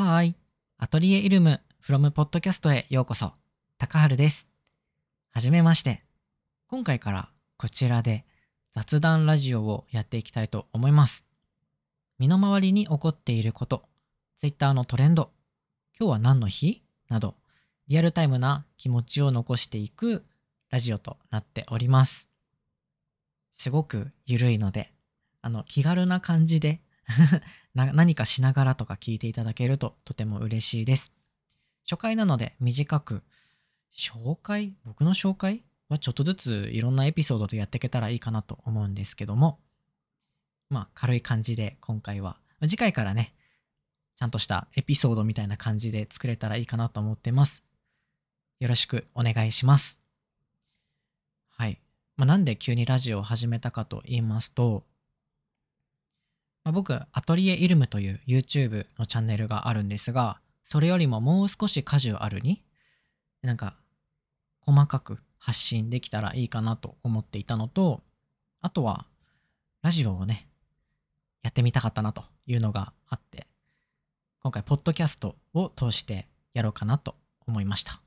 [0.00, 0.36] はい。
[0.78, 3.32] アトリエイルム from ポッドキャストへようこそ。
[3.78, 4.46] 高春です。
[5.32, 6.04] はじめまして。
[6.68, 8.24] 今回からこちらで
[8.72, 11.24] 雑談ラジオをやっていきたいと思います。
[12.16, 13.88] 身の回りに起こっていること、
[14.38, 15.32] Twitter のトレンド、
[15.98, 16.84] 今日は何の日？
[17.08, 17.34] など、
[17.88, 20.24] リアルタイムな気持ちを残していく
[20.70, 22.28] ラジオとなっております。
[23.52, 24.92] すごくゆるいので、
[25.42, 26.82] あの、気軽な感じで
[27.74, 31.12] 何かしながらとか聞いていただけるととても嬉しいです。
[31.84, 33.22] 初回なので短く、
[33.96, 34.74] 紹介？
[34.84, 39.60] 僕の紹介はちょっとずついろんなエピソードでやっていけたらいいかなと思うんですけども、
[40.68, 43.34] まあ軽い感じで今回は、次回からね、
[44.16, 47.62] ちゃんとしたエピソードみたいな感じで作れたらいいかなと思ってます。
[48.58, 49.98] よろしくお願いします。
[51.48, 51.80] はい。
[52.16, 54.84] まあ、なんで急にラジオを始めたかと言いますと、
[56.68, 62.62] まあ、僕、アトリエイルムという YouTube のチャンネルがあるんですが、それよりももう少しカジュアルに、
[63.40, 63.74] なんか、
[64.60, 68.02] 細かく発信できたらいいかなと思っていたのと、
[68.60, 69.06] あとは、
[69.80, 70.46] ラジオをね、
[71.42, 73.46] やってみたかったなというのがあって、
[74.42, 77.14] 今回、ポッドキャストを通してやろうかなと
[77.46, 78.02] 思いました。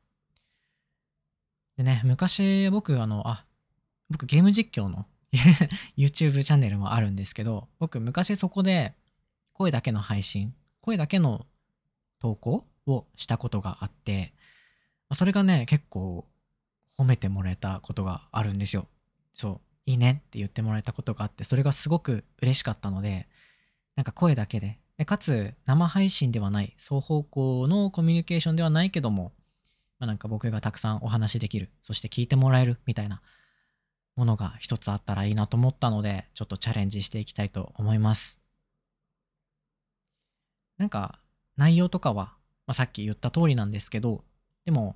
[1.78, 3.44] でね、昔僕、あの、あ、
[4.12, 5.08] 僕ゲーム実況の
[5.98, 8.94] YouTube チャンネルもあるんですけど、僕昔そこで
[9.54, 11.46] 声だけの配信、声だけの
[12.20, 14.34] 投稿をしたことがあって、
[15.14, 16.26] それがね、結構
[16.98, 18.88] 褒めてもらえたことがあるんですよ。
[19.34, 23.28] そう、いいねって言ってもらえたことがあって、それがすごく嬉しかったので、
[23.96, 29.32] なんか声だけで、かつ生配信ではない、双方向のコミュニケーションではないけども、
[30.00, 33.22] まあ、なんか僕がたくさんお話できる、そして聞いてもらえるみたいな
[34.22, 38.40] ものが一つあったらいいなと思ったので、ちょっとチャレンジしていきたいと思います。
[40.78, 41.20] なんか
[41.58, 42.36] 内容とかは、
[42.68, 44.24] まあ、さっき言った通りなんですけど、
[44.64, 44.96] でも、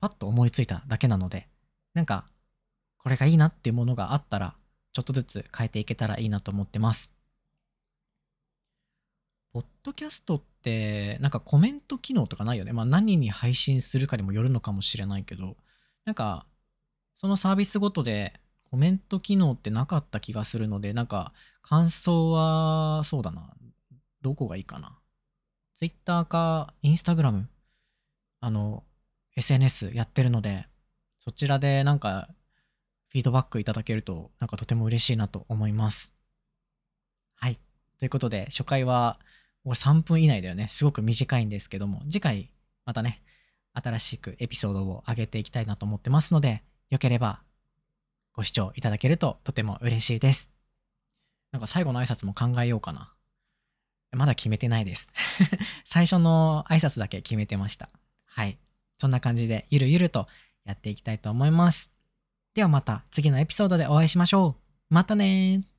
[0.00, 1.46] パッと思いついただけなので、
[1.92, 2.24] なんか、
[2.96, 4.54] これがいいなっていうものがあったら、
[4.94, 7.10] ちょっとずつ変えていけたらいいなと思ってます。
[9.52, 12.72] ポッドキャストって、なんかコメント機能とかないよね。
[12.72, 15.58] まあ何に配信するかにもよるのかもしれないけど、
[16.06, 16.46] なんか、
[17.20, 21.32] そのサービスごとでコメント機能ってなかった気がするので、なんか
[21.62, 23.52] 感想は、そうだな。
[24.22, 24.98] どこがいいかな。
[25.76, 27.44] Twitter か Instagram、
[28.40, 28.84] あの、
[29.36, 30.66] SNS やってるので、
[31.18, 32.28] そちらでなんか
[33.10, 36.12] フィードバックいただけると、なんかとても嬉しいなと思います。
[37.34, 37.58] はい。
[37.98, 39.18] ということで、初回は、
[39.64, 40.68] もう3分以内だよね。
[40.68, 42.50] すごく短いんですけども、次回、
[42.86, 43.22] またね、
[43.74, 47.40] 新しくエピソードを上げていきたいなと思ってますので、よければ
[48.34, 50.50] ご視聴いただけるととても嬉しいです。
[51.52, 53.12] なんか最後の挨拶も考えようかな。
[54.12, 55.08] まだ決めてないです。
[55.84, 57.88] 最初の挨拶だけ決めてました。
[58.26, 58.58] はい。
[58.98, 60.26] そんな感じでゆるゆると
[60.64, 61.92] やっていきたいと思います。
[62.54, 64.94] ではまた次のエピソードでお会いしましょう。
[64.94, 65.69] またねー。